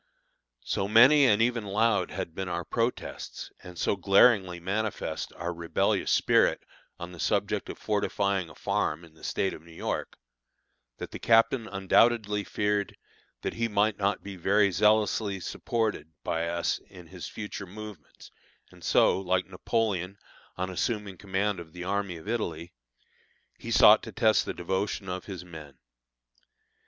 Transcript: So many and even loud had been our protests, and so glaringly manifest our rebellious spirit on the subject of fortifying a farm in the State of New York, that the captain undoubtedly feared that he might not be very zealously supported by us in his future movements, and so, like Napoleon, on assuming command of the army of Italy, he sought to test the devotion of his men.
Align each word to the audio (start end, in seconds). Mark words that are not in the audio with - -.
So 0.65 0.87
many 0.87 1.27
and 1.27 1.43
even 1.43 1.63
loud 1.63 2.09
had 2.09 2.33
been 2.33 2.49
our 2.49 2.65
protests, 2.65 3.51
and 3.61 3.77
so 3.77 3.95
glaringly 3.95 4.59
manifest 4.59 5.31
our 5.33 5.53
rebellious 5.53 6.09
spirit 6.11 6.63
on 6.97 7.11
the 7.11 7.19
subject 7.19 7.69
of 7.69 7.77
fortifying 7.77 8.49
a 8.49 8.55
farm 8.55 9.05
in 9.05 9.13
the 9.13 9.23
State 9.23 9.53
of 9.53 9.61
New 9.61 9.71
York, 9.71 10.17
that 10.97 11.11
the 11.11 11.19
captain 11.19 11.67
undoubtedly 11.67 12.43
feared 12.43 12.97
that 13.43 13.53
he 13.53 13.67
might 13.67 13.99
not 13.99 14.23
be 14.23 14.35
very 14.35 14.71
zealously 14.71 15.39
supported 15.39 16.11
by 16.23 16.47
us 16.47 16.79
in 16.89 17.05
his 17.05 17.27
future 17.27 17.67
movements, 17.67 18.31
and 18.71 18.83
so, 18.83 19.19
like 19.21 19.45
Napoleon, 19.45 20.17
on 20.57 20.71
assuming 20.71 21.17
command 21.19 21.59
of 21.59 21.73
the 21.73 21.83
army 21.83 22.17
of 22.17 22.27
Italy, 22.27 22.73
he 23.59 23.69
sought 23.69 24.01
to 24.01 24.11
test 24.11 24.45
the 24.45 24.53
devotion 24.55 25.07
of 25.07 25.25
his 25.25 25.45
men. 25.45 25.77